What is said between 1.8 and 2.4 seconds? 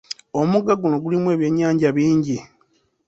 bingi.